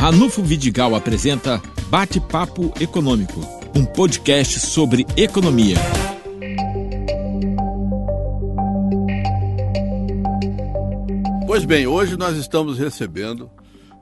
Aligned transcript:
Ranulfo 0.00 0.42
Vidigal 0.42 0.94
apresenta 0.94 1.60
Bate-Papo 1.90 2.72
Econômico, 2.80 3.38
um 3.76 3.84
podcast 3.84 4.58
sobre 4.58 5.06
economia. 5.14 5.76
Pois 11.46 11.66
bem, 11.66 11.86
hoje 11.86 12.16
nós 12.16 12.38
estamos 12.38 12.78
recebendo 12.78 13.50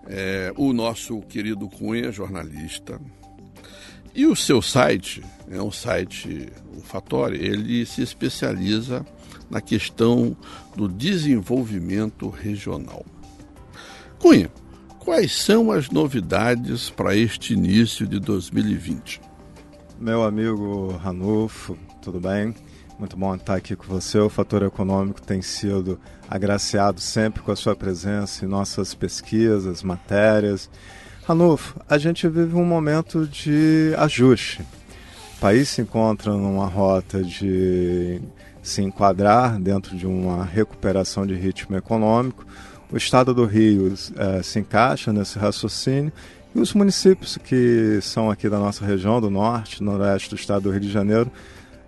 é, 0.07 0.53
o 0.57 0.73
nosso 0.73 1.21
querido 1.23 1.69
Cunha, 1.69 2.13
jornalista, 2.13 3.01
e 4.15 4.25
o 4.25 4.37
seu 4.37 4.63
site, 4.63 5.21
é 5.51 5.61
um 5.61 5.73
site, 5.73 6.49
o 6.77 6.81
Fatori, 6.81 7.45
ele 7.45 7.85
se 7.85 8.03
especializa 8.03 9.05
na 9.51 9.61
questão 9.61 10.37
do 10.77 10.87
desenvolvimento 10.89 12.29
regional. 12.29 13.05
Cunha, 14.21 14.49
quais 15.09 15.35
são 15.35 15.73
as 15.73 15.89
novidades 15.89 16.91
para 16.91 17.17
este 17.17 17.55
início 17.55 18.07
de 18.07 18.21
2020? 18.21 19.23
Meu 19.99 20.23
amigo 20.23 20.89
Ranulfo, 21.03 21.79
tudo 22.03 22.21
bem? 22.21 22.55
Muito 22.99 23.17
bom 23.17 23.35
estar 23.35 23.55
aqui 23.55 23.75
com 23.75 23.87
você. 23.87 24.19
O 24.19 24.29
Fator 24.29 24.63
Econômico 24.65 25.23
tem 25.23 25.41
sido 25.41 25.99
agraciado 26.29 27.01
sempre 27.01 27.41
com 27.41 27.51
a 27.51 27.57
sua 27.57 27.75
presença 27.75 28.45
em 28.45 28.49
nossas 28.49 28.93
pesquisas, 28.93 29.83
matérias. 29.83 30.69
Ranulfo, 31.27 31.81
a 31.89 31.97
gente 31.97 32.29
vive 32.29 32.55
um 32.55 32.67
momento 32.67 33.27
de 33.27 33.95
ajuste. 33.97 34.61
O 34.61 35.41
país 35.41 35.71
se 35.71 35.81
encontra 35.81 36.35
numa 36.35 36.67
rota 36.67 37.23
de 37.25 38.21
se 38.63 38.83
enquadrar 38.83 39.59
dentro 39.59 39.97
de 39.97 40.07
uma 40.07 40.45
recuperação 40.45 41.27
de 41.27 41.35
ritmo 41.35 41.79
econômico. 41.79 42.45
O 42.91 42.97
estado 42.97 43.35
do 43.35 43.45
Rio 43.45 43.93
é, 44.17 44.43
se 44.43 44.59
encaixa 44.59 45.13
nesse 45.13 45.39
raciocínio 45.39 46.13
e 46.55 46.59
os 46.59 46.73
municípios 46.73 47.37
que 47.37 47.99
são 48.01 48.31
aqui 48.31 48.49
da 48.49 48.59
nossa 48.59 48.85
região, 48.85 49.21
do 49.21 49.29
norte, 49.29 49.83
noroeste 49.83 50.31
do 50.31 50.37
estado 50.37 50.63
do 50.63 50.71
Rio 50.71 50.81
de 50.81 50.91
Janeiro, 50.91 51.31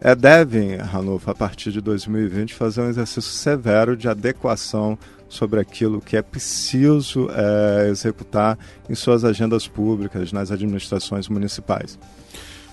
é, 0.00 0.14
devem, 0.14 0.76
Ranulfo, 0.76 1.30
a 1.30 1.34
partir 1.34 1.72
de 1.72 1.80
2020, 1.80 2.54
fazer 2.54 2.82
um 2.82 2.88
exercício 2.88 3.30
severo 3.30 3.96
de 3.96 4.08
adequação 4.08 4.98
sobre 5.28 5.60
aquilo 5.60 6.00
que 6.00 6.16
é 6.16 6.22
preciso 6.22 7.28
é, 7.30 7.88
executar 7.88 8.58
em 8.88 8.94
suas 8.94 9.24
agendas 9.24 9.68
públicas, 9.68 10.32
nas 10.32 10.50
administrações 10.50 11.28
municipais. 11.28 11.98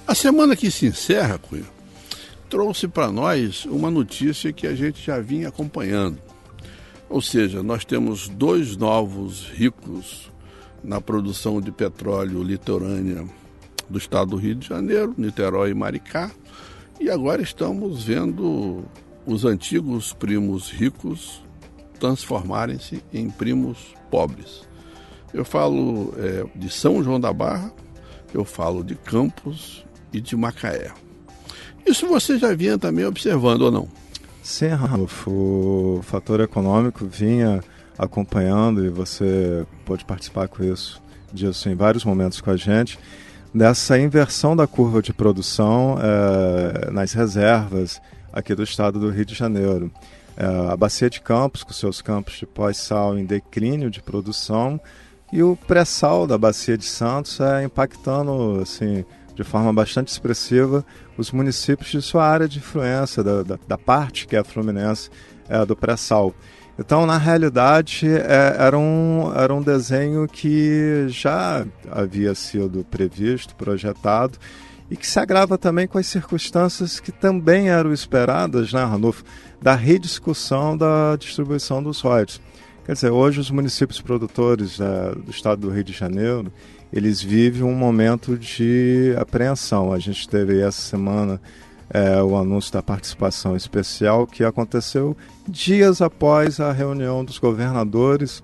A 0.08 0.16
semana 0.16 0.56
que 0.56 0.72
se 0.72 0.86
encerra, 0.86 1.38
Cunha, 1.38 1.66
trouxe 2.50 2.88
para 2.88 3.12
nós 3.12 3.66
uma 3.66 3.92
notícia 3.92 4.52
que 4.52 4.66
a 4.66 4.74
gente 4.74 5.06
já 5.06 5.20
vinha 5.20 5.50
acompanhando. 5.50 6.27
Ou 7.10 7.22
seja, 7.22 7.64
nós 7.64 7.86
temos 7.86 8.28
dois 8.28 8.76
novos 8.76 9.50
ricos 9.50 10.32
na 10.84 11.00
produção 11.00 11.62
de 11.62 11.72
petróleo 11.72 12.44
litorânea 12.44 13.26
do 13.90 13.98
estado 13.98 14.32
do 14.32 14.38
Rio 14.38 14.56
de 14.56 14.68
Janeiro, 14.68 15.14
Niterói 15.18 15.72
e 15.72 15.74
Maricá, 15.74 16.32
e 17.00 17.10
agora 17.10 17.42
estamos 17.42 18.04
vendo 18.04 18.84
os 19.26 19.46
antigos 19.46 20.14
primos 20.14 20.70
ricos 20.70 21.42
transformarem-se 22.00 23.04
em 23.14 23.30
primos 23.30 23.94
pobres. 24.12 24.68
Eu 25.34 25.44
falo 25.44 26.14
é, 26.18 26.46
de 26.56 26.70
São 26.70 27.04
João 27.04 27.20
da 27.20 27.34
Barra, 27.34 27.72
eu 28.34 28.44
falo 28.44 28.84
de 28.84 28.96
Campos 28.96 29.86
e 30.12 30.22
de 30.22 30.36
Macaé. 30.36 30.92
Isso 31.86 32.08
você 32.08 32.38
já 32.38 32.54
vinha 32.54 32.78
também 32.78 33.06
observando 33.06 33.64
ou 33.64 33.72
não? 33.72 33.88
Sim, 34.48 34.70
Ralf, 34.70 35.28
o 35.28 36.00
fator 36.04 36.40
econômico 36.40 37.06
vinha 37.06 37.62
acompanhando 37.98 38.86
e 38.86 38.90
você 38.90 39.68
pode 39.86 40.06
participar 40.06 40.48
com 40.48 40.64
isso, 40.64 41.02
disso 41.34 41.68
em 41.68 41.76
vários 41.76 42.06
momentos 42.06 42.40
com 42.40 42.50
a 42.50 42.56
gente, 42.56 42.98
dessa 43.54 44.00
inversão 44.00 44.56
da 44.56 44.66
curva 44.66 45.02
de 45.02 45.12
produção 45.12 45.98
é, 46.00 46.90
nas 46.92 47.12
reservas 47.12 48.02
aqui 48.32 48.56
do 48.56 48.64
estado 48.64 49.02
do 49.02 49.10
Rio 49.10 49.26
de 49.26 49.36
Janeiro. 49.36 49.92
É, 50.38 50.46
a 50.72 50.78
Bacia 50.78 51.10
de 51.10 51.20
Campos, 51.20 51.62
com 51.62 51.74
seus 51.74 52.02
campos 52.02 52.36
de 52.36 52.46
pós-sal 52.46 53.20
em 53.20 53.26
declínio 53.26 53.92
de 53.92 54.02
produção, 54.02 54.80
e 55.32 55.44
o 55.44 55.58
pré-sal 55.68 56.26
da 56.26 56.38
Bacia 56.38 56.78
de 56.78 56.86
Santos 56.86 57.42
é 57.42 57.66
impactando 57.66 58.62
assim, 58.62 59.04
de 59.38 59.44
forma 59.44 59.72
bastante 59.72 60.08
expressiva 60.08 60.84
os 61.16 61.32
municípios 61.32 61.92
de 61.92 62.02
sua 62.02 62.28
área 62.28 62.48
de 62.48 62.58
influência, 62.58 63.24
da, 63.24 63.44
da, 63.44 63.60
da 63.68 63.78
parte 63.78 64.26
que 64.26 64.36
é 64.36 64.44
Fluminense 64.44 65.12
é, 65.48 65.64
do 65.64 65.76
pré-sal. 65.76 66.34
Então, 66.80 67.06
na 67.06 67.18
realidade, 67.18 68.08
é, 68.08 68.56
era, 68.58 68.78
um, 68.78 69.32
era 69.36 69.54
um 69.54 69.62
desenho 69.62 70.28
que 70.28 71.06
já 71.08 71.66
havia 71.92 72.34
sido 72.34 72.84
previsto, 72.90 73.56
projetado, 73.56 74.40
e 74.90 74.96
que 74.96 75.06
se 75.06 75.20
agrava 75.20 75.58
também 75.58 75.88
com 75.88 76.00
as 76.00 76.08
circunstâncias 76.08 77.00
que 77.00 77.12
também 77.12 77.70
eram 77.70 77.94
esperadas, 77.94 78.74
né, 78.74 78.84
Ranulfo, 78.84 79.24
da 79.62 79.76
rediscussão 79.76 80.76
da 80.76 81.16
distribuição 81.16 81.84
dos 81.84 82.02
royalties. 82.02 82.42
Quer 82.88 82.94
dizer, 82.94 83.12
hoje 83.12 83.42
os 83.42 83.52
municípios 83.52 84.00
produtores 84.00 84.80
é, 84.80 85.14
do 85.14 85.30
estado 85.30 85.60
do 85.60 85.70
Rio 85.70 85.84
de 85.84 85.92
Janeiro, 85.92 86.50
eles 86.92 87.22
vivem 87.22 87.62
um 87.62 87.76
momento 87.76 88.38
de 88.38 89.14
apreensão. 89.20 89.92
A 89.92 90.00
gente 90.00 90.26
teve 90.30 90.62
essa 90.62 90.80
semana 90.80 91.42
é, 91.90 92.24
o 92.24 92.38
anúncio 92.38 92.72
da 92.72 92.82
participação 92.82 93.58
especial 93.58 94.26
que 94.26 94.42
aconteceu 94.42 95.18
dias 95.46 96.02
após 96.02 96.62
a 96.62 96.72
reunião 96.72 97.26
dos 97.26 97.40
governadores 97.40 98.42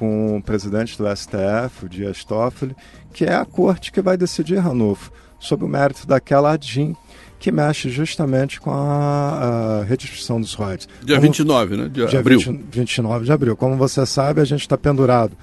com 0.00 0.36
o 0.36 0.42
presidente 0.42 0.98
do 0.98 1.06
STF, 1.16 1.84
o 1.84 1.88
Dias 1.88 2.24
Toffoli, 2.24 2.74
que 3.12 3.24
é 3.24 3.36
a 3.36 3.44
corte 3.44 3.92
que 3.92 4.02
vai 4.02 4.16
decidir, 4.16 4.58
Ranulfo, 4.58 5.12
sobre 5.38 5.64
o 5.64 5.68
mérito 5.68 6.08
daquela 6.08 6.50
ADIM 6.50 6.96
que 7.38 7.52
mexe 7.52 7.90
justamente 7.90 8.60
com 8.60 8.70
a, 8.70 9.80
a 9.80 9.84
redistribuição 9.84 10.40
dos 10.40 10.54
royalties. 10.54 10.88
Dia 11.02 11.16
Como, 11.16 11.28
29, 11.28 11.76
né? 11.76 11.88
De 11.88 12.06
dia 12.06 12.18
abril. 12.18 12.38
20, 12.38 12.64
29 12.70 13.24
de 13.24 13.32
abril. 13.32 13.56
Como 13.56 13.76
você 13.76 14.04
sabe, 14.06 14.40
a 14.40 14.44
gente 14.44 14.62
está 14.62 14.76
pendurado 14.76 15.36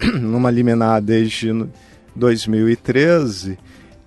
numa 0.20 0.50
liminar 0.50 1.00
desde 1.02 1.52
2013 2.14 3.58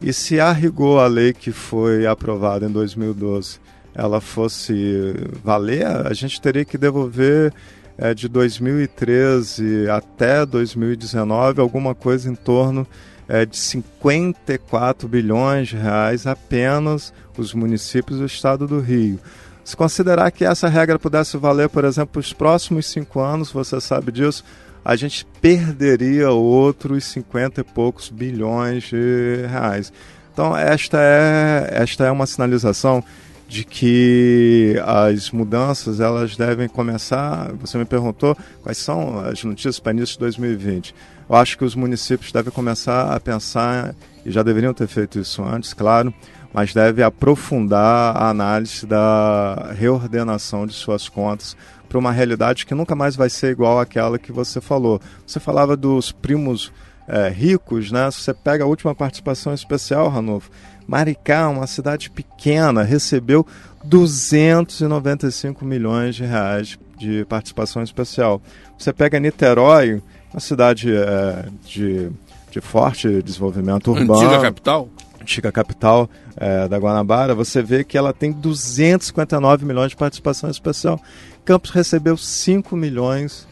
e 0.01 0.11
se 0.11 0.39
a 0.39 0.51
rigor 0.51 1.01
a 1.01 1.07
lei 1.07 1.31
que 1.31 1.51
foi 1.51 2.05
aprovada 2.05 2.65
em 2.65 2.69
2012 2.69 3.59
ela 3.95 4.19
fosse 4.19 5.13
valer, 5.43 5.85
a 5.85 6.13
gente 6.13 6.41
teria 6.41 6.65
que 6.65 6.77
devolver 6.77 7.53
é, 7.97 8.13
de 8.13 8.27
2013 8.27 9.87
até 9.89 10.45
2019 10.45 11.61
alguma 11.61 11.93
coisa 11.93 12.29
em 12.29 12.35
torno 12.35 12.87
é, 13.27 13.45
de 13.45 13.55
54 13.55 15.07
bilhões 15.07 15.69
de 15.69 15.77
reais 15.77 16.27
apenas 16.27 17.13
os 17.41 17.53
municípios 17.53 18.19
do 18.19 18.25
estado 18.25 18.67
do 18.67 18.79
Rio. 18.79 19.19
Se 19.63 19.75
considerar 19.75 20.29
que 20.31 20.43
essa 20.43 20.67
regra 20.67 20.99
pudesse 20.99 21.37
valer, 21.37 21.69
por 21.69 21.85
exemplo, 21.85 22.19
os 22.19 22.33
próximos 22.33 22.85
cinco 22.85 23.21
anos, 23.21 23.51
você 23.51 23.79
sabe 23.79 24.11
disso, 24.11 24.43
a 24.83 24.95
gente 24.95 25.25
perderia 25.41 26.31
outros 26.31 27.05
50 27.05 27.61
e 27.61 27.63
poucos 27.63 28.09
bilhões 28.09 28.83
de 28.83 29.45
reais. 29.47 29.93
Então, 30.33 30.57
esta 30.57 30.97
é, 30.99 31.69
esta 31.71 32.05
é 32.05 32.11
uma 32.11 32.25
sinalização 32.25 33.03
de 33.53 33.63
que 33.63 34.81
as 34.83 35.29
mudanças 35.29 35.99
elas 35.99 36.35
devem 36.35 36.67
começar. 36.67 37.51
Você 37.61 37.77
me 37.77 37.85
perguntou 37.85 38.35
quais 38.63 38.79
são 38.79 39.19
as 39.19 39.43
notícias 39.43 39.79
para 39.79 39.91
início 39.91 40.15
de 40.15 40.21
2020. 40.21 40.95
Eu 41.29 41.35
acho 41.35 41.55
que 41.55 41.63
os 41.63 41.75
municípios 41.75 42.31
devem 42.31 42.51
começar 42.51 43.13
a 43.13 43.19
pensar, 43.19 43.93
e 44.25 44.31
já 44.31 44.41
deveriam 44.41 44.73
ter 44.73 44.87
feito 44.87 45.19
isso 45.19 45.43
antes, 45.43 45.71
claro, 45.71 46.11
mas 46.51 46.73
deve 46.73 47.03
aprofundar 47.03 48.17
a 48.17 48.29
análise 48.29 48.87
da 48.87 49.71
reordenação 49.77 50.65
de 50.65 50.73
suas 50.73 51.07
contas 51.07 51.55
para 51.87 51.99
uma 51.99 52.11
realidade 52.11 52.65
que 52.65 52.73
nunca 52.73 52.95
mais 52.95 53.15
vai 53.15 53.29
ser 53.29 53.51
igual 53.51 53.79
àquela 53.79 54.17
que 54.17 54.31
você 54.31 54.59
falou. 54.59 54.99
Você 55.27 55.39
falava 55.39 55.77
dos 55.77 56.11
primos 56.11 56.73
é, 57.07 57.29
ricos, 57.29 57.91
né? 57.91 58.09
Se 58.09 58.21
você 58.21 58.33
pega 58.33 58.63
a 58.63 58.67
última 58.67 58.95
participação 58.95 59.53
especial, 59.53 60.09
Ranulfo, 60.09 60.49
Maricá, 60.87 61.49
uma 61.49 61.67
cidade 61.67 62.09
pequena, 62.09 62.83
recebeu 62.83 63.45
295 63.83 65.65
milhões 65.65 66.15
de 66.15 66.23
reais 66.23 66.77
de 66.97 67.25
participação 67.25 67.83
especial. 67.83 68.41
Você 68.77 68.93
pega 68.93 69.19
Niterói, 69.19 70.01
uma 70.33 70.39
cidade 70.39 70.93
é, 70.95 71.45
de, 71.65 72.09
de 72.51 72.61
forte 72.61 73.21
desenvolvimento 73.21 73.91
urbano. 73.91 74.21
Antiga 74.21 74.41
capital? 74.41 74.89
Antiga 75.21 75.51
capital 75.51 76.09
é, 76.35 76.67
da 76.67 76.77
Guanabara, 76.77 77.35
você 77.35 77.61
vê 77.61 77.83
que 77.83 77.97
ela 77.97 78.13
tem 78.13 78.31
259 78.31 79.65
milhões 79.65 79.89
de 79.89 79.95
participação 79.95 80.49
especial. 80.49 80.99
Campos 81.45 81.71
recebeu 81.71 82.17
5 82.17 82.75
milhões 82.75 83.47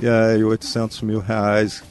e 0.00 0.42
800 0.44 1.02
mil 1.02 1.20
reais. 1.20 1.82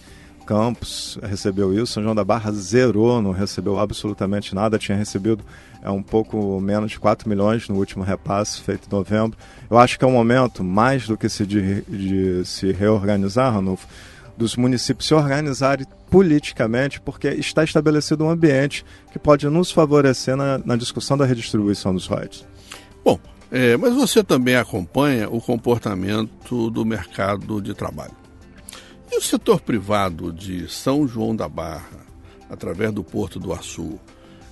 Campos 0.45 1.17
recebeu 1.23 1.73
isso, 1.73 1.93
São 1.93 2.03
João 2.03 2.15
da 2.15 2.23
Barra 2.23 2.51
zerou, 2.51 3.21
não 3.21 3.31
recebeu 3.31 3.79
absolutamente 3.79 4.53
nada, 4.53 4.77
tinha 4.77 4.97
recebido 4.97 5.43
é, 5.81 5.89
um 5.89 6.03
pouco 6.03 6.59
menos 6.59 6.91
de 6.91 6.99
4 6.99 7.27
milhões 7.27 7.67
no 7.67 7.75
último 7.75 8.03
repasse 8.03 8.61
feito 8.61 8.87
em 8.87 8.95
novembro. 8.95 9.37
Eu 9.69 9.77
acho 9.77 9.97
que 9.97 10.05
é 10.05 10.07
um 10.07 10.13
momento, 10.13 10.63
mais 10.63 11.07
do 11.07 11.17
que 11.17 11.27
se 11.29 11.45
de, 11.45 11.81
de 11.83 12.45
se 12.45 12.71
reorganizar, 12.71 13.53
Ranulfo, 13.53 13.87
dos 14.37 14.55
municípios 14.55 15.07
se 15.07 15.13
organizarem 15.13 15.85
politicamente, 16.09 16.99
porque 17.01 17.27
está 17.29 17.63
estabelecido 17.63 18.23
um 18.23 18.29
ambiente 18.29 18.85
que 19.11 19.19
pode 19.19 19.47
nos 19.47 19.71
favorecer 19.71 20.35
na, 20.35 20.57
na 20.59 20.75
discussão 20.75 21.17
da 21.17 21.25
redistribuição 21.25 21.93
dos 21.93 22.07
royalties. 22.07 22.45
Bom, 23.03 23.19
é, 23.51 23.77
mas 23.77 23.93
você 23.93 24.23
também 24.23 24.55
acompanha 24.55 25.29
o 25.29 25.39
comportamento 25.39 26.71
do 26.71 26.83
mercado 26.83 27.61
de 27.61 27.73
trabalho. 27.73 28.22
E 29.13 29.17
o 29.17 29.21
setor 29.21 29.61
privado 29.61 30.33
de 30.33 30.67
São 30.67 31.07
João 31.07 31.35
da 31.35 31.47
Barra, 31.47 32.03
através 32.49 32.91
do 32.91 33.03
Porto 33.03 33.39
do 33.39 33.53
Açu, 33.53 33.99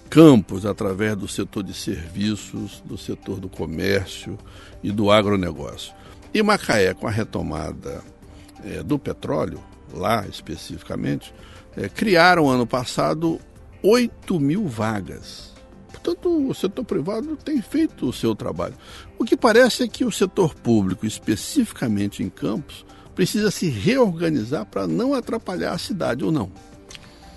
Campos, 0.08 0.68
através 0.68 1.16
do 1.16 1.28
setor 1.28 1.64
de 1.64 1.74
serviços, 1.74 2.80
do 2.86 2.96
setor 2.96 3.40
do 3.40 3.50
comércio 3.50 4.38
e 4.84 4.92
do 4.92 5.10
agronegócio. 5.10 5.96
E 6.32 6.44
Macaé, 6.44 6.94
com 6.94 7.08
a 7.08 7.10
retomada 7.10 8.04
é, 8.64 8.84
do 8.84 9.00
petróleo, 9.00 9.60
lá 9.92 10.28
especificamente, 10.28 11.34
é, 11.76 11.90
criaram 11.90 12.48
ano 12.48 12.68
passado 12.68 13.42
8 13.82 14.40
mil 14.40 14.68
vagas. 14.68 15.56
Portanto, 15.90 16.50
o 16.50 16.54
setor 16.54 16.86
privado 16.86 17.36
tem 17.36 17.64
feito 17.64 18.08
o 18.08 18.14
seu 18.14 18.36
trabalho. 18.36 18.76
O 19.18 19.26
que 19.26 19.36
parece 19.36 19.82
é 19.82 19.88
que 19.88 20.06
o 20.06 20.12
setor 20.12 20.54
público, 20.54 21.04
especificamente 21.04 22.22
em 22.22 22.30
Campos, 22.30 22.86
precisa 23.16 23.52
se 23.52 23.70
reorganizar 23.70 24.66
para 24.66 24.88
não 24.88 25.14
atrapalhar 25.14 25.74
a 25.74 25.78
cidade 25.78 26.24
ou 26.24 26.32
não. 26.32 26.52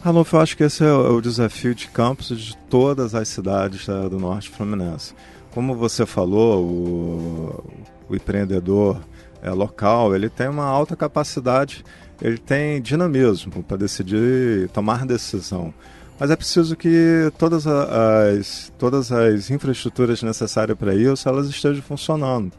Ranulfo, 0.02 0.36
eu 0.36 0.40
acho 0.40 0.56
que 0.56 0.62
esse 0.62 0.84
é 0.84 0.92
o 0.92 1.20
desafio 1.20 1.74
de 1.74 1.88
Campos 1.88 2.28
de 2.28 2.56
todas 2.68 3.14
as 3.14 3.26
cidades 3.28 3.86
do 3.86 4.18
norte 4.18 4.50
fluminense. 4.50 5.14
Como 5.52 5.74
você 5.74 6.04
falou, 6.04 6.62
o, 6.62 7.64
o 8.10 8.14
empreendedor 8.14 9.00
é, 9.40 9.50
local, 9.50 10.14
ele 10.14 10.28
tem 10.28 10.48
uma 10.48 10.66
alta 10.66 10.94
capacidade, 10.94 11.84
ele 12.20 12.38
tem 12.38 12.82
dinamismo 12.82 13.62
para 13.62 13.76
decidir, 13.76 14.68
tomar 14.70 15.06
decisão. 15.06 15.72
Mas 16.18 16.30
é 16.30 16.36
preciso 16.36 16.76
que 16.76 17.32
todas 17.38 17.66
as, 17.66 18.72
todas 18.78 19.10
as 19.10 19.50
infraestruturas 19.50 20.22
necessárias 20.22 20.76
para 20.78 20.94
isso 20.94 21.28
elas 21.28 21.48
estejam 21.48 21.82
funcionando. 21.82 22.52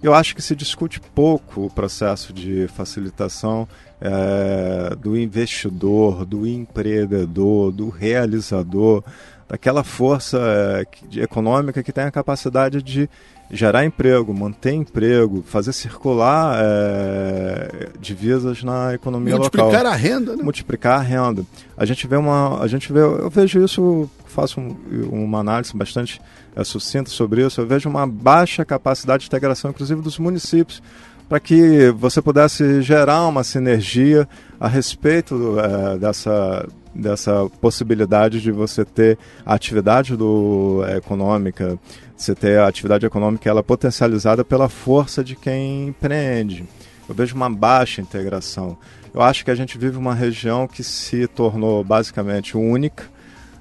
Eu 0.00 0.14
acho 0.14 0.34
que 0.34 0.42
se 0.42 0.54
discute 0.54 1.00
pouco 1.00 1.66
o 1.66 1.70
processo 1.70 2.32
de 2.32 2.68
facilitação 2.68 3.68
é, 4.00 4.94
do 4.94 5.18
investidor, 5.18 6.24
do 6.24 6.46
empreendedor, 6.46 7.72
do 7.72 7.88
realizador, 7.88 9.02
daquela 9.48 9.82
força 9.82 10.38
é, 10.38 10.86
econômica 11.20 11.82
que 11.82 11.92
tem 11.92 12.04
a 12.04 12.10
capacidade 12.10 12.82
de 12.82 13.08
gerar 13.50 13.84
emprego, 13.84 14.34
manter 14.34 14.72
emprego, 14.72 15.42
fazer 15.46 15.72
circular 15.72 16.58
é, 16.60 17.88
divisas 17.98 18.62
na 18.62 18.94
economia 18.94 19.36
Multiplicar 19.36 19.66
local. 19.66 19.82
Multiplicar 19.82 19.86
a 19.86 19.96
renda, 19.96 20.36
né? 20.36 20.42
Multiplicar 20.42 21.00
a 21.00 21.02
renda. 21.02 21.44
A 21.76 21.84
gente 21.86 22.06
vê 22.06 22.16
uma, 22.16 22.60
a 22.60 22.66
gente 22.66 22.92
vê, 22.92 23.00
eu 23.00 23.30
vejo 23.30 23.64
isso, 23.64 24.10
faço 24.26 24.60
um, 24.60 24.76
uma 25.10 25.38
análise 25.38 25.74
bastante 25.74 26.20
é, 26.54 26.62
sucinta 26.62 27.08
sobre 27.08 27.44
isso. 27.46 27.60
Eu 27.60 27.66
vejo 27.66 27.88
uma 27.88 28.06
baixa 28.06 28.64
capacidade 28.64 29.22
de 29.22 29.28
integração, 29.28 29.70
inclusive 29.70 30.02
dos 30.02 30.18
municípios, 30.18 30.82
para 31.26 31.40
que 31.40 31.90
você 31.92 32.20
pudesse 32.20 32.82
gerar 32.82 33.26
uma 33.26 33.44
sinergia 33.44 34.28
a 34.60 34.68
respeito 34.68 35.56
é, 35.58 35.98
dessa 35.98 36.66
dessa 36.98 37.48
possibilidade 37.60 38.40
de 38.40 38.50
você 38.50 38.84
ter 38.84 39.16
a 39.46 39.54
atividade 39.54 40.16
do, 40.16 40.82
é, 40.86 40.96
econômica 40.96 41.78
você 42.18 42.34
ter 42.34 42.58
a 42.58 42.66
atividade 42.66 43.06
econômica 43.06 43.48
ela 43.48 43.62
potencializada 43.62 44.44
pela 44.44 44.68
força 44.68 45.22
de 45.22 45.36
quem 45.36 45.88
empreende. 45.88 46.64
Eu 47.08 47.14
vejo 47.14 47.36
uma 47.36 47.48
baixa 47.48 48.00
integração. 48.00 48.76
Eu 49.14 49.22
acho 49.22 49.44
que 49.44 49.50
a 49.50 49.54
gente 49.54 49.78
vive 49.78 49.96
uma 49.96 50.14
região 50.14 50.66
que 50.66 50.82
se 50.82 51.26
tornou 51.28 51.82
basicamente 51.84 52.56
única, 52.56 53.04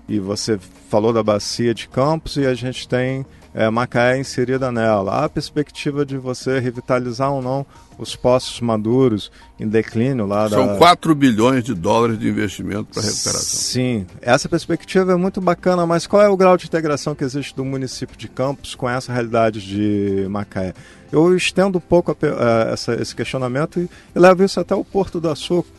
e 0.09 0.19
você 0.19 0.57
falou 0.89 1.13
da 1.13 1.21
bacia 1.21 1.73
de 1.73 1.87
Campos, 1.87 2.37
e 2.37 2.45
a 2.45 2.53
gente 2.53 2.87
tem 2.87 3.25
é, 3.57 3.67
Macaé 3.71 4.19
inserida 4.19 4.71
nela. 4.71 5.25
A 5.25 5.29
perspectiva 5.29 6.05
de 6.05 6.15
você 6.15 6.59
revitalizar 6.59 7.31
ou 7.33 7.41
não 7.41 7.65
os 7.97 8.15
poços 8.15 8.61
maduros 8.61 9.31
em 9.59 9.67
declínio 9.67 10.27
lá 10.27 10.47
São 10.47 10.67
da... 10.67 10.75
4 10.75 11.15
bilhões 11.15 11.63
de 11.63 11.73
dólares 11.73 12.19
de 12.19 12.29
investimento 12.29 12.93
para 12.93 13.01
recuperação. 13.01 13.59
Sim, 13.59 14.05
essa 14.21 14.47
perspectiva 14.47 15.13
é 15.13 15.15
muito 15.15 15.41
bacana, 15.41 15.87
mas 15.87 16.05
qual 16.05 16.21
é 16.21 16.29
o 16.29 16.37
grau 16.37 16.55
de 16.55 16.67
integração 16.67 17.15
que 17.15 17.23
existe 17.23 17.55
do 17.55 17.65
município 17.65 18.15
de 18.15 18.27
Campos 18.27 18.75
com 18.75 18.87
essa 18.87 19.11
realidade 19.11 19.59
de 19.59 20.27
Macaé? 20.29 20.75
Eu 21.11 21.35
estendo 21.35 21.79
um 21.79 21.81
pouco 21.81 22.11
a, 22.11 22.15
a, 22.25 22.73
essa, 22.73 22.93
esse 23.01 23.15
questionamento 23.15 23.79
e, 23.79 23.89
e 24.15 24.19
levo 24.19 24.43
isso 24.43 24.59
até 24.59 24.75
o 24.75 24.85
Porto 24.85 25.19
do 25.19 25.31
Açúcar, 25.31 25.71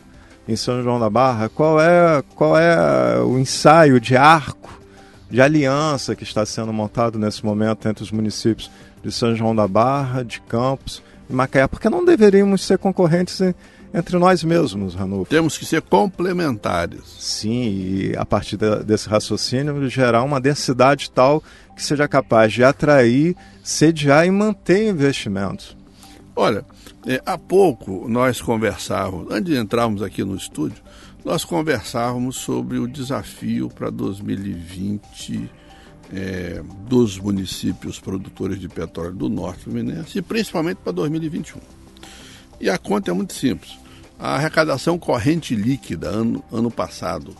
em 0.45 0.55
São 0.57 0.83
João 0.83 0.99
da 0.99 1.09
Barra. 1.09 1.47
Qual 1.47 1.79
é, 1.79 2.21
qual 2.35 2.59
é 2.59 3.21
o 3.21 3.39
ensaio 3.39 4.01
de 4.01 4.17
arco 4.17 4.78
de 5.29 5.41
aliança 5.41 6.15
que 6.15 6.23
está 6.23 6.45
sendo 6.45 6.73
montado 6.73 7.19
nesse 7.19 7.45
momento 7.45 7.87
entre 7.87 8.03
os 8.03 8.11
municípios 8.11 8.69
de 9.03 9.11
São 9.11 9.35
João 9.35 9.55
da 9.55 9.67
Barra, 9.67 10.23
de 10.23 10.41
Campos 10.41 11.01
e 11.29 11.33
Macaé, 11.33 11.67
porque 11.67 11.89
não 11.89 12.03
deveríamos 12.03 12.63
ser 12.65 12.77
concorrentes 12.77 13.39
entre 13.93 14.17
nós 14.17 14.43
mesmos, 14.43 14.93
Ranulfo. 14.93 15.29
Temos 15.29 15.57
que 15.57 15.65
ser 15.65 15.81
complementares. 15.81 17.01
Sim, 17.19 17.63
e 17.63 18.15
a 18.17 18.25
partir 18.25 18.57
desse 18.85 19.09
raciocínio 19.09 19.89
gerar 19.89 20.23
uma 20.23 20.39
densidade 20.39 21.09
tal 21.09 21.43
que 21.75 21.83
seja 21.83 22.07
capaz 22.07 22.53
de 22.53 22.63
atrair, 22.63 23.35
sediar 23.63 24.25
e 24.25 24.31
manter 24.31 24.89
investimentos. 24.89 25.77
Olha, 26.35 26.63
é, 27.07 27.21
há 27.25 27.37
pouco 27.37 28.07
nós 28.07 28.41
conversávamos, 28.41 29.31
antes 29.31 29.53
de 29.53 29.59
entrarmos 29.59 30.01
aqui 30.01 30.23
no 30.23 30.35
estúdio, 30.35 30.81
nós 31.23 31.43
conversávamos 31.43 32.37
sobre 32.37 32.77
o 32.77 32.87
desafio 32.87 33.69
para 33.69 33.89
2020 33.89 35.49
é, 36.13 36.63
dos 36.87 37.19
municípios 37.19 37.99
produtores 37.99 38.59
de 38.59 38.67
petróleo 38.67 39.13
do 39.13 39.29
Norte 39.29 39.65
Fluminense 39.65 40.17
e 40.17 40.21
principalmente 40.21 40.77
para 40.77 40.93
2021. 40.93 41.59
E 42.59 42.69
a 42.69 42.77
conta 42.77 43.11
é 43.11 43.13
muito 43.13 43.33
simples. 43.33 43.77
A 44.17 44.35
arrecadação 44.35 44.97
corrente 44.97 45.55
líquida 45.55 46.09
ano, 46.09 46.43
ano 46.51 46.69
passado, 46.69 47.35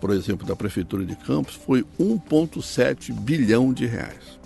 por 0.00 0.10
exemplo, 0.10 0.46
da 0.46 0.56
Prefeitura 0.56 1.04
de 1.04 1.14
Campos, 1.14 1.54
foi 1.54 1.84
1,7 2.00 3.12
bilhão 3.12 3.72
de 3.72 3.86
reais. 3.86 4.36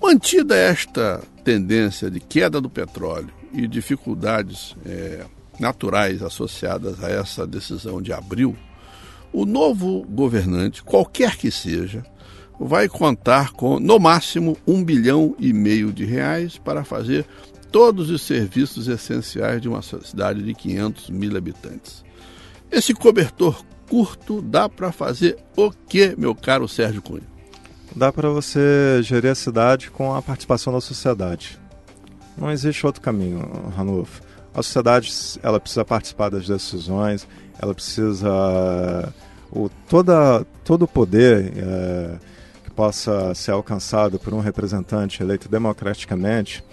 Mantida 0.00 0.56
esta 0.56 1.20
tendência 1.44 2.10
de 2.10 2.20
queda 2.20 2.60
do 2.60 2.70
petróleo 2.70 3.32
e 3.52 3.66
dificuldades 3.66 4.76
é, 4.86 5.24
naturais 5.60 6.22
associadas 6.22 7.02
a 7.04 7.08
essa 7.10 7.46
decisão 7.46 8.00
de 8.00 8.12
abril, 8.12 8.56
o 9.32 9.44
novo 9.44 10.02
governante, 10.08 10.82
qualquer 10.82 11.36
que 11.36 11.50
seja, 11.50 12.02
vai 12.58 12.88
contar 12.88 13.52
com, 13.52 13.78
no 13.78 13.98
máximo, 13.98 14.56
um 14.66 14.82
bilhão 14.82 15.34
e 15.38 15.52
meio 15.52 15.92
de 15.92 16.04
reais 16.04 16.58
para 16.58 16.84
fazer 16.84 17.24
todos 17.70 18.10
os 18.10 18.22
serviços 18.22 18.88
essenciais 18.88 19.62
de 19.62 19.68
uma 19.68 19.82
cidade 19.82 20.42
de 20.42 20.52
500 20.52 21.10
mil 21.10 21.36
habitantes. 21.36 22.04
Esse 22.70 22.92
cobertor 22.92 23.64
curto 23.88 24.42
dá 24.42 24.68
para 24.68 24.92
fazer 24.92 25.38
o 25.56 25.70
que, 25.70 26.14
meu 26.16 26.34
caro 26.34 26.68
Sérgio 26.68 27.02
Cunha? 27.02 27.28
Dá 27.94 28.12
para 28.12 28.28
você 28.28 29.00
gerir 29.02 29.30
a 29.30 29.34
cidade 29.34 29.90
com 29.90 30.14
a 30.14 30.22
participação 30.22 30.72
da 30.72 30.80
sociedade. 30.80 31.58
Não 32.38 32.50
existe 32.50 32.86
outro 32.86 33.02
caminho, 33.02 33.40
Ranulfo. 33.76 34.22
A 34.54 34.62
sociedade 34.62 35.12
ela 35.42 35.60
precisa 35.60 35.84
participar 35.84 36.28
das 36.28 36.46
decisões, 36.46 37.26
ela 37.60 37.74
precisa 37.74 39.12
o 39.52 39.68
toda 39.88 40.44
todo 40.64 40.82
o 40.82 40.88
poder 40.88 41.52
é, 41.56 42.18
que 42.64 42.70
possa 42.70 43.34
ser 43.34 43.52
alcançado 43.52 44.18
por 44.18 44.32
um 44.32 44.40
representante 44.40 45.22
eleito 45.22 45.48
democraticamente, 45.48 46.64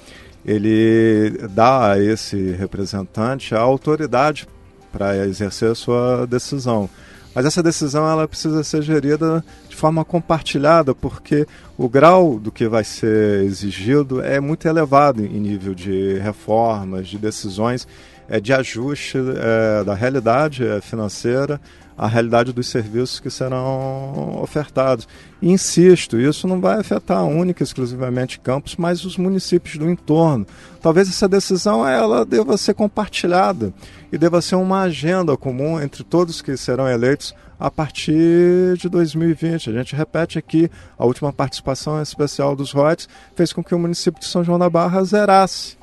ele 0.45 1.37
dá 1.49 1.91
a 1.91 1.99
esse 2.01 2.51
representante 2.51 3.53
a 3.53 3.59
autoridade 3.59 4.47
para 4.91 5.17
exercer 5.27 5.71
a 5.71 5.75
sua 5.75 6.25
decisão. 6.25 6.89
Mas 7.37 7.45
essa 7.45 7.61
decisão 7.61 8.09
ela 8.09 8.27
precisa 8.27 8.63
ser 8.63 8.81
gerida 8.81 9.45
de 9.69 9.75
forma 9.75 10.03
compartilhada, 10.03 10.95
porque 10.95 11.45
o 11.77 11.87
grau 11.87 12.39
do 12.39 12.51
que 12.51 12.67
vai 12.67 12.83
ser 12.83 13.43
exigido 13.43 14.23
é 14.23 14.39
muito 14.39 14.67
elevado 14.67 15.23
em 15.23 15.39
nível 15.39 15.75
de 15.75 16.17
reformas, 16.17 17.07
de 17.07 17.19
decisões, 17.19 17.87
é, 18.27 18.39
de 18.39 18.51
ajuste 18.51 19.19
é, 19.19 19.83
da 19.83 19.93
realidade 19.93 20.65
é, 20.65 20.81
financeira 20.81 21.61
à 21.97 22.07
realidade 22.07 22.53
dos 22.53 22.67
serviços 22.67 23.19
que 23.19 23.29
serão 23.29 24.39
ofertados. 24.41 25.07
E 25.41 25.51
insisto, 25.51 26.19
isso 26.19 26.47
não 26.47 26.61
vai 26.61 26.79
afetar 26.79 27.25
única 27.25 27.63
e 27.63 27.65
exclusivamente 27.65 28.39
Campos, 28.39 28.75
mas 28.77 29.03
os 29.03 29.17
municípios 29.17 29.77
do 29.77 29.89
entorno. 29.89 30.45
Talvez 30.81 31.09
essa 31.09 31.27
decisão 31.27 31.87
ela 31.87 32.23
deva 32.25 32.55
ser 32.57 32.75
compartilhada 32.75 33.73
e 34.11 34.17
deva 34.17 34.41
ser 34.41 34.55
uma 34.55 34.81
agenda 34.81 35.35
comum 35.35 35.81
entre 35.81 36.03
todos 36.03 36.41
que 36.41 36.55
serão 36.55 36.87
eleitos 36.87 37.33
a 37.59 37.71
partir 37.71 38.77
de 38.77 38.87
2020. 38.87 39.71
A 39.71 39.73
gente 39.73 39.95
repete 39.95 40.37
aqui, 40.37 40.69
a 40.97 41.05
última 41.05 41.33
participação 41.33 41.99
especial 42.01 42.55
dos 42.55 42.71
ROTs 42.71 43.09
fez 43.35 43.51
com 43.51 43.63
que 43.63 43.73
o 43.73 43.79
município 43.79 44.19
de 44.19 44.27
São 44.27 44.43
João 44.43 44.59
da 44.59 44.69
Barra 44.69 45.03
zerasse 45.03 45.77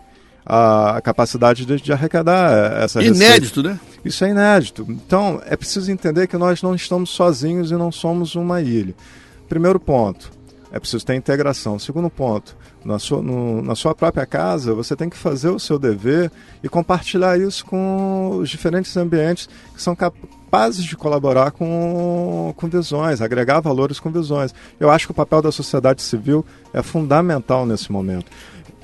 a, 0.46 1.00
capacidade 1.02 1.64
de, 1.64 1.80
de, 1.80 1.92
arrecadar 1.92 2.82
essa 2.82 3.02
Inédito, 3.02 3.62
receita. 3.62 3.62
né? 3.62 3.93
Isso 4.04 4.24
é 4.24 4.30
inédito. 4.30 4.84
Então, 4.88 5.40
é 5.46 5.56
preciso 5.56 5.90
entender 5.90 6.26
que 6.26 6.36
nós 6.36 6.62
não 6.62 6.74
estamos 6.74 7.10
sozinhos 7.10 7.70
e 7.70 7.74
não 7.74 7.90
somos 7.90 8.34
uma 8.34 8.60
ilha. 8.60 8.94
Primeiro 9.48 9.80
ponto, 9.80 10.30
é 10.70 10.78
preciso 10.78 11.06
ter 11.06 11.14
integração. 11.14 11.78
Segundo 11.78 12.10
ponto, 12.10 12.56
na 12.84 12.98
sua, 12.98 13.22
no, 13.22 13.62
na 13.62 13.74
sua 13.74 13.94
própria 13.94 14.26
casa, 14.26 14.74
você 14.74 14.94
tem 14.94 15.08
que 15.08 15.16
fazer 15.16 15.48
o 15.48 15.58
seu 15.58 15.78
dever 15.78 16.30
e 16.62 16.68
compartilhar 16.68 17.40
isso 17.40 17.64
com 17.64 18.38
os 18.40 18.50
diferentes 18.50 18.94
ambientes 18.96 19.48
que 19.74 19.80
são 19.80 19.96
capazes 19.96 20.84
de 20.84 20.96
colaborar 20.96 21.52
com, 21.52 22.52
com 22.56 22.68
visões, 22.68 23.20
agregar 23.22 23.60
valores 23.60 23.98
com 23.98 24.10
visões. 24.10 24.54
Eu 24.78 24.90
acho 24.90 25.06
que 25.06 25.12
o 25.12 25.14
papel 25.14 25.40
da 25.40 25.50
sociedade 25.50 26.02
civil 26.02 26.44
é 26.72 26.82
fundamental 26.82 27.64
nesse 27.64 27.90
momento. 27.90 28.30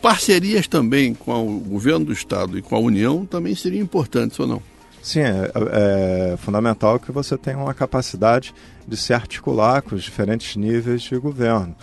Parcerias 0.01 0.67
também 0.67 1.13
com 1.13 1.57
o 1.57 1.61
governo 1.61 2.07
do 2.07 2.13
Estado 2.13 2.57
e 2.57 2.63
com 2.63 2.75
a 2.75 2.79
União 2.79 3.27
também 3.27 3.55
seriam 3.55 3.83
importantes 3.83 4.41
ou 4.41 4.47
não? 4.47 4.63
Sim, 5.03 5.21
é, 5.21 5.51
é, 5.73 6.37
fundamental 6.37 6.99
que 6.99 7.11
você 7.11 7.37
tenha 7.37 7.59
uma 7.59 7.73
capacidade 7.75 8.55
de 8.87 8.97
se 8.97 9.15
articular 9.15 9.83
com 9.83 9.95
os 9.95 10.03
diferentes 10.03 10.57
níveis 10.57 11.03
de 11.03 11.17
governo, 11.17 11.75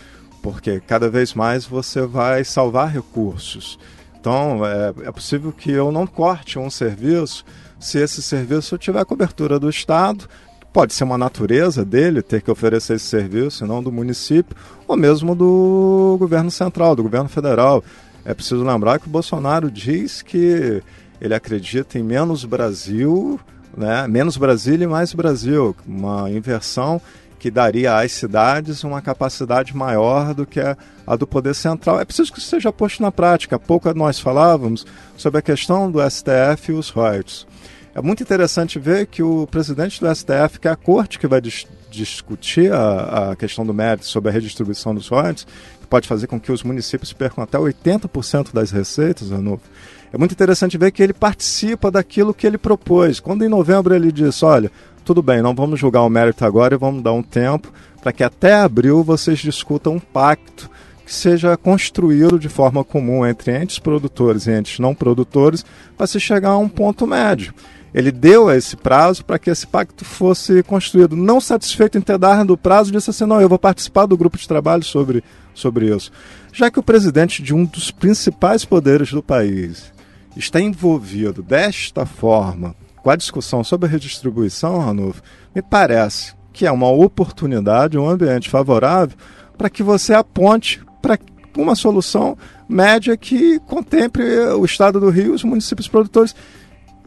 porque 0.41 0.79
cada 0.79 1.09
vez 1.09 1.33
mais 1.33 1.65
você 1.65 2.05
vai 2.05 2.43
salvar 2.43 2.91
recursos. 2.91 3.79
Então, 4.19 4.65
é, 4.65 4.93
é 5.07 5.11
possível 5.11 5.51
que 5.51 5.71
eu 5.71 5.91
não 5.91 6.05
corte 6.05 6.59
um 6.59 6.69
serviço 6.69 7.43
se 7.79 7.99
esse 7.99 8.21
serviço 8.21 8.77
tiver 8.77 9.03
cobertura 9.05 9.59
do 9.59 9.69
Estado, 9.69 10.27
pode 10.73 10.93
ser 10.93 11.03
uma 11.03 11.17
natureza 11.17 11.85
dele 11.85 12.21
ter 12.21 12.41
que 12.41 12.51
oferecer 12.51 12.95
esse 12.95 13.05
serviço, 13.05 13.65
não 13.65 13.81
do 13.81 13.91
município, 13.91 14.55
ou 14.87 14.95
mesmo 14.95 15.35
do 15.35 16.17
governo 16.19 16.51
central, 16.51 16.95
do 16.95 17.03
governo 17.03 17.29
federal. 17.29 17.83
É 18.25 18.33
preciso 18.33 18.63
lembrar 18.63 18.99
que 18.99 19.07
o 19.07 19.09
Bolsonaro 19.09 19.71
diz 19.71 20.21
que 20.21 20.81
ele 21.21 21.33
acredita 21.33 21.97
em 21.97 22.03
menos 22.03 22.45
Brasil, 22.45 23.39
né? 23.75 24.07
menos 24.07 24.37
Brasília 24.37 24.85
e 24.85 24.87
mais 24.87 25.13
Brasil, 25.13 25.75
uma 25.85 26.29
inversão 26.29 27.01
que 27.39 27.51
daria 27.51 27.97
às 27.97 28.11
cidades 28.11 28.83
uma 28.83 29.01
capacidade 29.01 29.75
maior 29.75 30.33
do 30.33 30.45
que 30.45 30.59
a, 30.59 30.75
a, 31.05 31.15
do 31.15 31.27
poder 31.27 31.53
central. 31.53 31.99
É 31.99 32.05
preciso 32.05 32.31
que 32.33 32.39
isso 32.39 32.49
seja 32.49 32.71
posto 32.73 33.01
na 33.01 33.11
prática. 33.11 33.55
Há 33.55 33.59
pouco 33.59 33.93
nós 33.93 34.19
falávamos 34.19 34.85
sobre 35.15 35.39
a 35.39 35.41
questão 35.41 35.89
do 35.91 35.99
STF 36.09 36.71
e 36.71 36.73
os 36.73 36.89
royalties. 36.89 37.45
É 37.93 38.01
muito 38.01 38.21
interessante 38.21 38.77
ver 38.77 39.07
que 39.07 39.23
o 39.23 39.47
presidente 39.47 39.99
do 39.99 40.13
STF, 40.13 40.59
que 40.59 40.67
é 40.67 40.71
a 40.71 40.75
corte 40.75 41.17
que 41.17 41.27
vai 41.27 41.41
dis 41.41 41.65
discutir 41.89 42.71
a, 42.71 43.31
a, 43.31 43.35
questão 43.35 43.65
do 43.65 43.73
mérito 43.73 44.05
sobre 44.05 44.29
a 44.29 44.31
redistribuição 44.31 44.93
dos 44.93 45.07
royalties, 45.07 45.47
que 45.79 45.87
pode 45.87 46.07
fazer 46.07 46.27
com 46.27 46.39
que 46.39 46.51
os 46.51 46.61
municípios 46.61 47.13
percam 47.13 47.43
até 47.43 47.57
80% 47.57 48.53
das 48.53 48.71
receitas, 48.71 49.31
Ranulfo, 49.31 49.63
é 50.11 50.17
muito 50.17 50.31
interessante 50.31 50.77
ver 50.77 50.91
que 50.91 51.03
ele 51.03 51.13
participa 51.13 51.91
daquilo 51.91 52.33
que 52.33 52.47
ele 52.47 52.57
propôs. 52.57 53.19
Quando 53.19 53.43
em 53.43 53.49
novembro 53.49 53.93
ele 53.93 54.11
disse: 54.11 54.45
olha, 54.45 54.71
tudo 55.03 55.21
bem, 55.21 55.41
não 55.41 55.53
vamos 55.53 55.79
julgar 55.79 56.03
o 56.03 56.09
mérito 56.09 56.45
agora 56.45 56.75
e 56.75 56.77
vamos 56.77 57.03
dar 57.03 57.13
um 57.13 57.23
tempo 57.23 57.71
para 58.01 58.11
que 58.11 58.23
até 58.23 58.53
abril 58.53 59.03
vocês 59.03 59.39
discutam 59.39 59.95
um 59.95 59.99
pacto 59.99 60.69
que 61.05 61.13
seja 61.13 61.55
construído 61.55 62.37
de 62.37 62.49
forma 62.49 62.83
comum 62.83 63.25
entre 63.25 63.55
entes 63.55 63.79
produtores 63.79 64.45
e 64.45 64.51
entes 64.51 64.79
não 64.79 64.93
produtores 64.93 65.65
para 65.97 66.07
se 66.07 66.19
chegar 66.19 66.49
a 66.49 66.57
um 66.57 66.67
ponto 66.67 67.07
médio. 67.07 67.53
Ele 67.93 68.11
deu 68.11 68.51
esse 68.51 68.75
prazo 68.75 69.23
para 69.23 69.39
que 69.39 69.49
esse 69.49 69.65
pacto 69.65 70.03
fosse 70.03 70.61
construído. 70.63 71.15
Não 71.15 71.39
satisfeito 71.39 71.97
em 71.97 72.01
ter 72.01 72.17
dado 72.17 72.51
o 72.51 72.57
prazo, 72.57 72.91
disse 72.91 73.09
assim: 73.09 73.25
não, 73.25 73.41
eu 73.41 73.49
vou 73.49 73.57
participar 73.57 74.05
do 74.05 74.17
grupo 74.17 74.37
de 74.37 74.47
trabalho 74.47 74.83
sobre, 74.83 75.23
sobre 75.53 75.95
isso. 75.95 76.11
Já 76.51 76.69
que 76.69 76.79
o 76.79 76.83
presidente 76.83 77.41
de 77.41 77.53
um 77.53 77.65
dos 77.65 77.89
principais 77.89 78.65
poderes 78.65 79.11
do 79.11 79.23
país 79.23 79.96
está 80.37 80.59
envolvido 80.59 81.41
desta 81.41 82.05
forma 82.05 82.75
com 83.03 83.09
a 83.09 83.15
discussão 83.15 83.63
sobre 83.63 83.87
a 83.87 83.91
redistribuição, 83.91 84.79
Ranulfo, 84.79 85.21
me 85.55 85.61
parece 85.61 86.33
que 86.51 86.65
é 86.65 86.71
uma 86.71 86.89
oportunidade, 86.89 87.97
um 87.97 88.09
ambiente 88.09 88.49
favorável 88.49 89.17
para 89.57 89.69
que 89.69 89.81
você 89.81 90.13
aponte 90.13 90.81
para 91.01 91.17
uma 91.55 91.75
solução 91.75 92.37
média 92.67 93.15
que 93.15 93.59
contemple 93.61 94.23
o 94.57 94.65
Estado 94.65 94.99
do 94.99 95.09
Rio 95.09 95.27
e 95.27 95.35
os 95.35 95.43
municípios 95.43 95.87
produtores, 95.87 96.35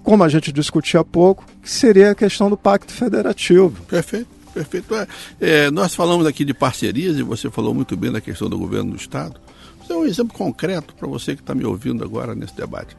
como 0.02 0.24
a 0.24 0.28
gente 0.28 0.52
discutiu 0.52 1.00
há 1.00 1.04
pouco, 1.04 1.44
que 1.62 1.70
seria 1.70 2.12
a 2.12 2.14
questão 2.14 2.48
do 2.48 2.56
Pacto 2.56 2.92
Federativo. 2.92 3.82
Perfeito. 3.84 4.40
Perfeito. 4.52 4.94
É, 4.94 5.06
é, 5.40 5.70
nós 5.70 5.94
falamos 5.94 6.26
aqui 6.26 6.44
de 6.44 6.52
parcerias 6.52 7.16
e 7.18 7.22
você 7.22 7.50
falou 7.50 7.72
muito 7.72 7.96
bem 7.96 8.10
da 8.10 8.20
questão 8.20 8.48
do 8.48 8.58
governo 8.58 8.90
do 8.90 8.96
Estado. 8.96 9.40
Isso 9.82 9.92
é 9.92 9.96
um 9.96 10.04
exemplo 10.04 10.36
concreto 10.36 10.94
para 10.94 11.08
você 11.08 11.34
que 11.34 11.42
está 11.42 11.54
me 11.54 11.64
ouvindo 11.64 12.02
agora 12.04 12.34
nesse 12.34 12.56
debate. 12.56 12.96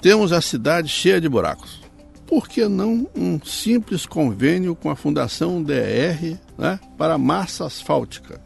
Temos 0.00 0.32
a 0.32 0.40
cidade 0.40 0.88
cheia 0.88 1.20
de 1.20 1.28
buracos. 1.28 1.80
Por 2.26 2.48
que 2.48 2.68
não 2.68 3.08
um 3.16 3.40
simples 3.42 4.06
convênio 4.06 4.76
com 4.76 4.90
a 4.90 4.96
Fundação 4.96 5.62
DR 5.62 6.36
né, 6.56 6.78
para 6.96 7.18
massa 7.18 7.64
asfáltica? 7.64 8.40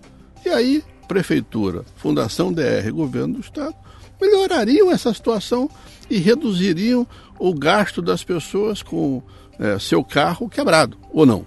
E 0.45 0.49
aí, 0.49 0.83
Prefeitura, 1.07 1.85
Fundação 1.97 2.53
DR, 2.53 2.91
Governo 2.93 3.35
do 3.35 3.41
Estado, 3.41 3.75
melhorariam 4.21 4.91
essa 4.91 5.13
situação 5.13 5.69
e 6.09 6.19
reduziriam 6.19 7.07
o 7.39 7.53
gasto 7.53 8.01
das 8.01 8.23
pessoas 8.25 8.83
com 8.83 9.23
é, 9.59 9.79
seu 9.79 10.03
carro 10.03 10.49
quebrado, 10.49 10.97
ou 11.11 11.27
não? 11.27 11.45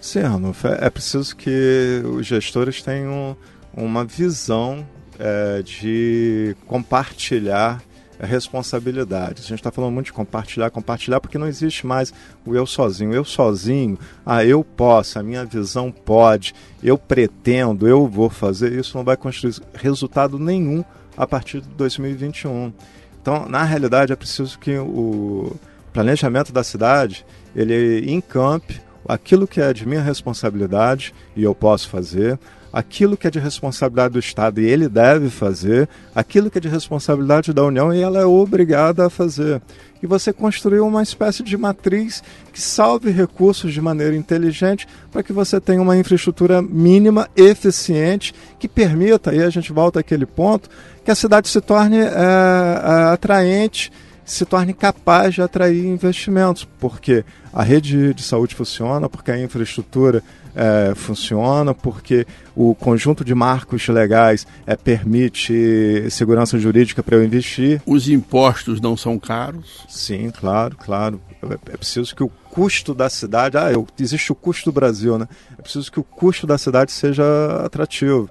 Sim, 0.00 0.20
Ranulfo, 0.20 0.68
é 0.68 0.88
preciso 0.88 1.36
que 1.36 2.02
os 2.04 2.26
gestores 2.26 2.82
tenham 2.82 3.36
uma 3.74 4.04
visão 4.04 4.86
é, 5.18 5.60
de 5.62 6.56
compartilhar 6.66 7.82
responsabilidades. 8.20 9.44
A 9.44 9.48
gente 9.48 9.58
está 9.58 9.70
falando 9.70 9.92
muito 9.92 10.06
de 10.06 10.12
compartilhar, 10.12 10.70
compartilhar, 10.70 11.20
porque 11.20 11.38
não 11.38 11.46
existe 11.46 11.86
mais 11.86 12.12
o 12.44 12.54
eu 12.54 12.66
sozinho. 12.66 13.12
Eu 13.12 13.24
sozinho, 13.24 13.98
ah, 14.24 14.44
eu 14.44 14.64
posso, 14.64 15.18
a 15.18 15.22
minha 15.22 15.44
visão 15.44 15.90
pode, 15.90 16.54
eu 16.82 16.98
pretendo, 16.98 17.86
eu 17.86 18.06
vou 18.06 18.28
fazer. 18.28 18.72
Isso 18.72 18.96
não 18.96 19.04
vai 19.04 19.16
construir 19.16 19.54
resultado 19.74 20.38
nenhum 20.38 20.84
a 21.16 21.26
partir 21.26 21.60
de 21.60 21.68
2021. 21.68 22.72
Então, 23.20 23.48
na 23.48 23.62
realidade, 23.64 24.12
é 24.12 24.16
preciso 24.16 24.58
que 24.58 24.78
o 24.78 25.56
planejamento 25.92 26.52
da 26.52 26.62
cidade 26.62 27.24
ele 27.54 28.10
encampe 28.10 28.80
aquilo 29.06 29.46
que 29.46 29.60
é 29.60 29.72
de 29.72 29.86
minha 29.86 30.02
responsabilidade 30.02 31.14
e 31.34 31.42
eu 31.42 31.54
posso 31.54 31.88
fazer, 31.88 32.38
aquilo 32.72 33.16
que 33.16 33.26
é 33.26 33.30
de 33.30 33.38
responsabilidade 33.38 34.14
do 34.14 34.18
Estado 34.18 34.60
e 34.60 34.66
ele 34.66 34.88
deve 34.88 35.30
fazer, 35.30 35.88
aquilo 36.14 36.50
que 36.50 36.58
é 36.58 36.60
de 36.60 36.68
responsabilidade 36.68 37.52
da 37.52 37.64
União 37.64 37.92
e 37.92 38.00
ela 38.00 38.20
é 38.20 38.24
obrigada 38.24 39.06
a 39.06 39.10
fazer. 39.10 39.60
E 40.02 40.06
você 40.06 40.32
construiu 40.32 40.86
uma 40.86 41.02
espécie 41.02 41.42
de 41.42 41.56
matriz 41.56 42.22
que 42.52 42.60
salve 42.60 43.10
recursos 43.10 43.72
de 43.72 43.80
maneira 43.80 44.14
inteligente 44.14 44.86
para 45.10 45.22
que 45.22 45.32
você 45.32 45.60
tenha 45.60 45.82
uma 45.82 45.96
infraestrutura 45.96 46.62
mínima, 46.62 47.28
eficiente, 47.36 48.32
que 48.58 48.68
permita, 48.68 49.34
e 49.34 49.42
a 49.42 49.50
gente 49.50 49.72
volta 49.72 50.00
àquele 50.00 50.26
ponto, 50.26 50.68
que 51.04 51.10
a 51.10 51.14
cidade 51.16 51.48
se 51.48 51.60
torne 51.60 51.98
é, 51.98 53.12
atraente 53.12 53.90
se 54.28 54.44
torne 54.44 54.74
capaz 54.74 55.34
de 55.34 55.40
atrair 55.40 55.86
investimentos, 55.86 56.68
porque 56.78 57.24
a 57.50 57.62
rede 57.62 58.12
de 58.12 58.22
saúde 58.22 58.54
funciona, 58.54 59.08
porque 59.08 59.30
a 59.30 59.42
infraestrutura 59.42 60.22
é, 60.54 60.92
funciona, 60.94 61.72
porque 61.72 62.26
o 62.54 62.74
conjunto 62.74 63.24
de 63.24 63.34
marcos 63.34 63.88
legais 63.88 64.46
é, 64.66 64.76
permite 64.76 66.10
segurança 66.10 66.58
jurídica 66.58 67.02
para 67.02 67.16
eu 67.16 67.24
investir. 67.24 67.80
Os 67.86 68.06
impostos 68.06 68.82
não 68.82 68.98
são 68.98 69.18
caros? 69.18 69.86
Sim, 69.88 70.30
claro, 70.30 70.76
claro. 70.76 71.20
É, 71.42 71.72
é 71.72 71.76
preciso 71.78 72.14
que 72.14 72.22
o 72.22 72.28
custo 72.28 72.92
da 72.92 73.08
cidade. 73.08 73.56
Ah, 73.56 73.72
eu, 73.72 73.86
existe 73.98 74.30
o 74.30 74.34
custo 74.34 74.70
do 74.70 74.74
Brasil, 74.74 75.18
né? 75.18 75.26
É 75.58 75.62
preciso 75.62 75.90
que 75.90 76.00
o 76.00 76.04
custo 76.04 76.46
da 76.46 76.58
cidade 76.58 76.92
seja 76.92 77.24
atrativo. 77.64 78.28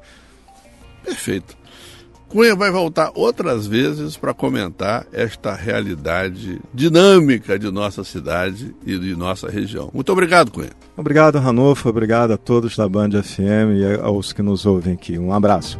Perfeito. 1.03 1.57
Cunha 2.29 2.55
vai 2.55 2.69
voltar 2.71 3.11
outras 3.15 3.65
vezes 3.65 4.17
para 4.17 4.33
comentar 4.33 5.05
esta 5.13 5.53
realidade 5.53 6.59
dinâmica 6.73 7.57
de 7.57 7.71
nossa 7.71 8.03
cidade 8.03 8.75
e 8.85 8.97
de 8.97 9.15
nossa 9.15 9.49
região. 9.49 9.89
Muito 9.93 10.11
obrigado, 10.11 10.51
Cunha. 10.51 10.71
Obrigado, 10.95 11.39
Ranulfo. 11.39 11.87
Obrigado 11.89 12.31
a 12.31 12.37
todos 12.37 12.75
da 12.75 12.87
Band 12.87 13.11
FM 13.23 13.77
e 13.77 14.01
aos 14.01 14.33
que 14.33 14.41
nos 14.41 14.65
ouvem 14.65 14.93
aqui. 14.93 15.17
Um 15.17 15.31
abraço. 15.31 15.79